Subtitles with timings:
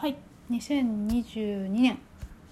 [0.00, 0.16] はい。
[0.50, 1.98] 2022年。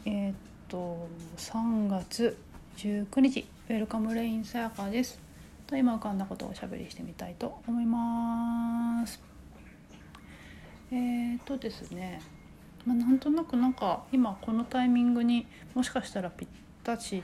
[0.04, 0.35] えーっ
[0.69, 1.08] と
[1.39, 2.37] 3月
[2.77, 3.47] 19日。
[3.71, 5.18] ウェルカムレインさやかです。
[5.67, 9.19] と今浮かんだことをおしゃべりしてみたいと思います。
[10.93, 12.21] えーっとですね。
[12.84, 16.48] まあ、なんとなくなんか今このタイミングにもしかしたらぴっ
[16.84, 17.22] たし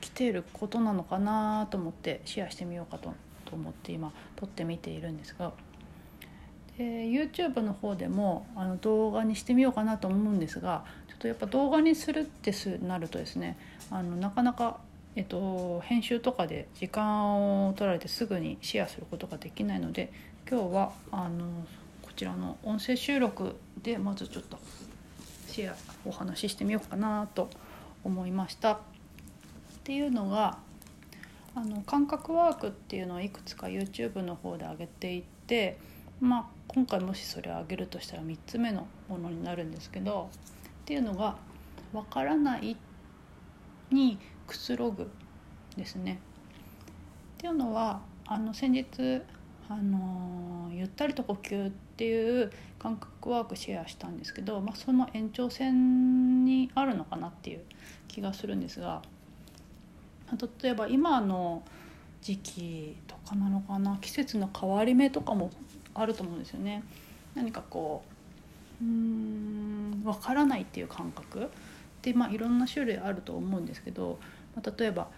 [0.00, 3.12] 来ていることなのかなと思ってシェアしてみようかと
[3.44, 5.52] と思って今撮ってみているんですが。
[6.78, 13.56] で YouTube の方でもあの動画にしてみようかなと思うんですがちょっとやっぱ動画にするってなるとですね
[13.90, 14.78] あのなかなか、
[15.16, 20.12] えっと、編集とかで時間を取られてすぐにシェアすることができないので
[20.50, 21.44] 今日はあの
[22.02, 24.58] こちらの音声収録でまずちょっと
[25.48, 27.48] シェアお話ししてみようかなと
[28.02, 28.72] 思いました。
[28.72, 28.78] っ
[29.84, 30.58] ていうのが
[31.54, 35.78] あの感覚ワークっていうのをいくつか YouTube の方で上げていて
[36.20, 41.36] まあ、今回もしそれを挙げるとしたら3つ目のものになるんですけどっていうのが
[41.92, 42.76] 「わからない」
[43.90, 45.10] にくつろぐ
[45.76, 46.20] ですね。
[47.34, 49.22] っていうのはあの先日
[49.68, 57.64] あのゆったりと呼吸っていう感覚ワークシェアしたんですけど、まあ、その延長線にあるのかなっていう
[58.08, 59.02] 気がするんですが
[60.62, 61.62] 例えば今の
[62.20, 65.50] 時期とかなのかな季節の変わり目とかも
[65.94, 66.82] あると思うんですよね。
[67.34, 68.02] 何かこ
[68.80, 71.50] ううん分からないっていう感覚
[72.02, 74.18] で、まあ、いろんな種類あると思うんですけど、
[74.54, 75.08] まあ、例えば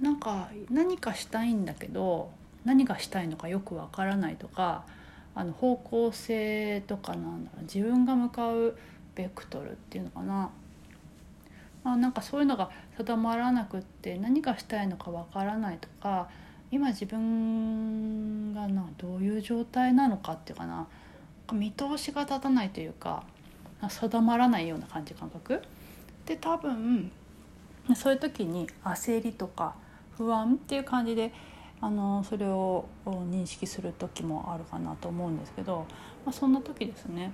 [0.00, 2.30] なんか何かしたいんだけど
[2.64, 4.84] 何がしたいのかよく分からないとか
[5.34, 8.76] あの方向性とかなんだろう自分が向かう
[9.14, 10.50] ベクトルっていうのかな、
[11.84, 16.28] まあ、なんかそういうのが定まらなくって何がしたいのか分からないとか
[16.72, 20.86] 今自分がなどういう状態なのかっていうかな
[21.52, 23.24] 見通しが立たないというか
[23.88, 25.62] 定まらないような感じ感覚。
[26.26, 27.10] で多分
[27.96, 29.74] そういう時に焦りとか
[30.16, 31.32] 不安っていう感じで
[31.80, 35.86] あのそれを認識する時もあるかなと思うんですけど、
[36.24, 37.32] まあ、そんな時ですね、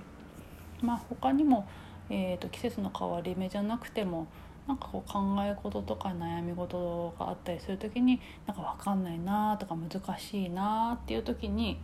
[0.81, 1.67] まあ、他にも、
[2.09, 4.25] えーと季節の変わり目じゃなくても
[4.67, 11.79] なんかこう考え事とか悩み事があったりする時になんか分かんないなとか難しいなっていう時に、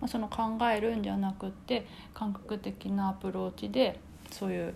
[0.00, 4.00] まあ、その考えるんじゃなくって感覚的なアプローチで
[4.30, 4.74] そういう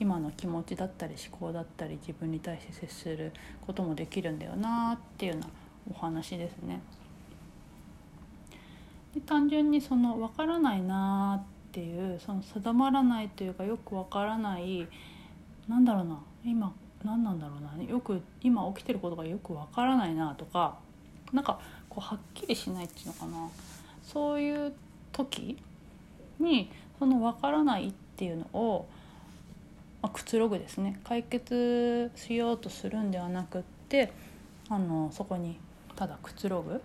[0.00, 3.32] 今の気持ちだったり思考だったり自分に対して接する
[3.66, 5.48] こともできるんだよなっていうような
[5.90, 6.80] お話ですね。
[9.14, 14.86] で単純にその分からないなっていうその定まらないというかよく分からない
[15.68, 16.18] なんだろうな。
[16.44, 16.72] 今
[17.04, 17.82] 何なんだろうな。
[17.82, 20.78] よく今起きてることがよくわからないなとか
[21.32, 23.48] なんかこうはっきりしないっていうのかな。
[24.02, 24.72] そういう
[25.12, 25.56] 時
[26.38, 28.86] にそのわからないっていうのを、
[30.02, 31.00] まあ、くつろぐですね。
[31.04, 34.12] 解決しようとするんではなくって
[34.68, 35.58] あのそこに
[35.96, 36.80] ただくつろぐ。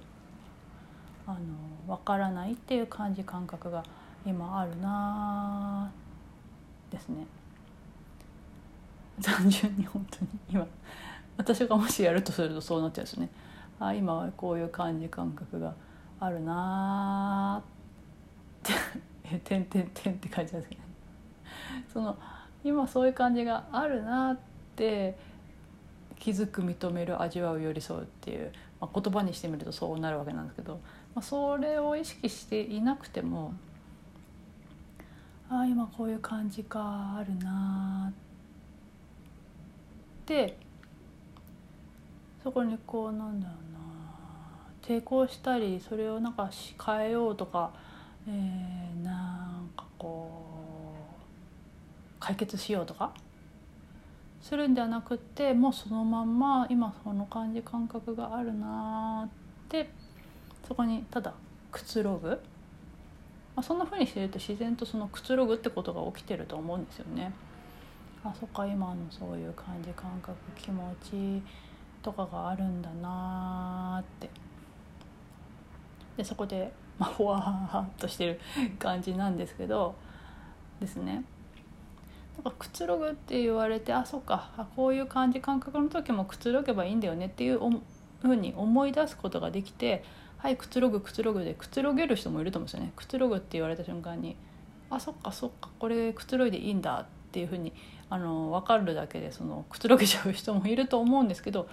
[1.28, 3.84] あの分からないっていう感じ感覚が
[4.26, 5.92] 今あるな
[6.90, 7.26] ですね。
[9.22, 10.68] 単純に本当に今
[11.38, 13.30] 私がもしやるとするとそうなっちゃうんですね。
[13.80, 15.74] あ今はこういう感じ感覚が
[16.20, 18.74] あるなーっ
[19.32, 20.82] て「てんてんてん」って感じなんですけど。
[20.82, 20.92] ね
[21.92, 22.18] その
[22.64, 24.40] 今そういう感じがあるなっ
[24.76, 25.18] て
[26.20, 30.80] 気づく認める味わう寄り添うっていう、まあ、言葉にしてみるとそうなるわけなんですけど、
[31.16, 33.54] まあ、それを意識していなくても
[35.50, 38.31] ああ今こういう感じかあるなって
[40.32, 40.56] て
[42.42, 46.50] そこにこうなんだろうな抵抗したりそれをなんか
[46.86, 47.74] 変えようとか、
[48.28, 50.56] えー、なんかこ
[51.20, 53.14] う解決しようとか
[54.42, 59.90] するんではなくってもうそのまんま今その感じ感覚があるなって
[60.66, 61.34] そこにただ
[61.74, 62.38] くつろぐ、ま
[63.58, 67.34] あ、そんな風にしてると自然とそのくつろぐってことが起きてると思うんですよね。
[68.24, 71.42] あそっか今のそういう感じ感覚気持ち
[72.04, 74.30] とかがあるんだなって。
[76.18, 78.40] でそこで、 まあ、ふわっとしてる
[78.78, 79.96] 感じなんですけど
[80.80, 81.24] ですね。
[82.36, 87.60] なんかくつろぐって言われてあそっかあこういう感じ感覚の時もくつろげばいいんだよねっていう
[88.22, 90.04] ふうに思い出すことができて
[90.38, 92.94] はいくつろぐくつろぐでくつろげる人もいると思うんですよね。
[92.96, 94.36] くつろぐって言われた瞬間に
[94.90, 97.74] あそっかそっかこれくつろいでいいんだっていうふうに
[98.12, 101.70] あの分かるだけでそのくつろげちゃう人もいると思うんですけど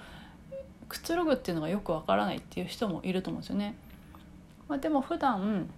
[0.88, 3.74] くつろぐっていうのがよく分からないっていう人もいると思うんですよね。
[4.68, 5.68] まあ、でも普段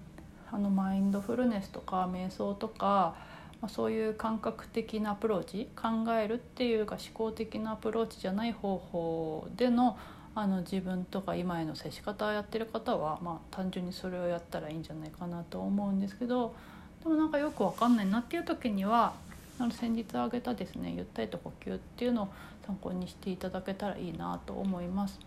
[0.52, 3.14] あのマインドフルネスとか瞑想とか、
[3.62, 9.96] まあ、そういう感覚的なアプローチ考えるっていうか思考的なアプローチじゃない方法での
[10.34, 16.54] あの自分とか今への接し方をやってる方は、まあ、単純にそれをやったらいいんじゃないかなと思うんですけど
[17.02, 19.12] でもなんかよく分かんないなっていう時には
[19.60, 22.28] あの先日挙げたですねゆったりと呼吸っていうのを
[22.66, 25.20] 参考にしていただけたらいいなと思います。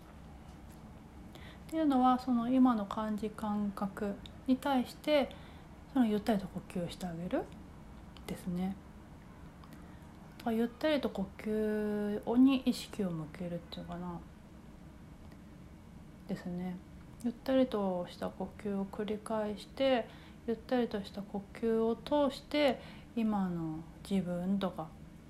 [1.68, 4.14] っていうのはその今の感じ感覚
[4.48, 5.30] に対して
[5.92, 7.44] そのゆったりと呼吸をしてあげる
[8.26, 8.74] ですね。
[10.50, 14.20] ゆったりと呼吸に意識を向けるっていうかな
[16.28, 16.76] ですね
[17.24, 20.06] ゆったりとした呼吸を繰り返して
[20.46, 22.78] ゆったりとした呼吸を通して
[23.16, 23.78] 今の
[24.08, 24.88] 自分とか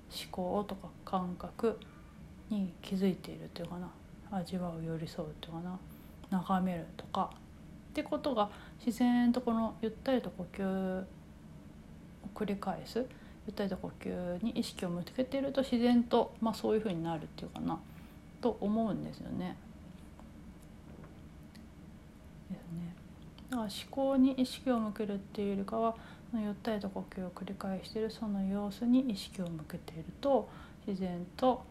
[0.09, 1.79] 思考とか感覚
[2.49, 3.89] に気づいているっていうかな。
[4.31, 5.79] 味わう寄り添うっていうかな。
[6.31, 7.31] 眺めるとか。
[7.89, 8.49] ってことが
[8.85, 11.03] 自然とこのゆったりと呼吸を
[12.33, 13.05] 繰り返す。
[13.47, 17.79] ゆったりと呼吸に意識を向けていると自然と、まあ、そういうふうになるっていうかな。
[18.41, 19.55] と思うんですよね。
[22.49, 22.95] ですね。
[23.49, 25.95] だから思考に意識を向けるっていうよりかは
[26.35, 30.47] のゆったりと呼吸を繰り返しているその様子に意識を向けていると
[30.85, 31.63] 自然と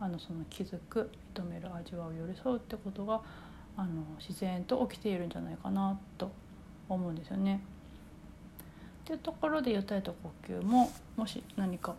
[0.00, 3.20] あのその気づく認める味わう寄り添うってことが
[3.76, 6.30] あの自然と起きているんじゃないかなと
[6.88, 7.60] 思うんですよね。
[9.04, 11.94] っていうところでゆったりと呼吸ももし何か、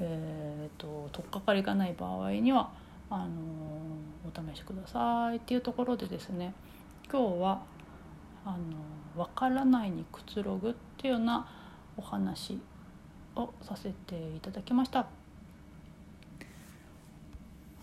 [0.00, 2.70] えーと、と取っかかりがない場合には
[3.08, 3.28] あの
[4.24, 6.52] お試しくださいっていうところでですね
[7.10, 7.62] 今日は
[8.44, 8.50] あ
[9.16, 11.48] の分からないにくつろぐっていうような
[12.00, 12.58] お話
[13.36, 15.06] をさせていただきました。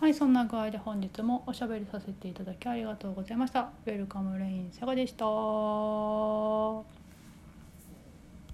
[0.00, 3.70] はいそんな具合で本日もおしゃべりさせていただきありがとうございました。
[3.86, 5.24] ウェルカムレインセガでした。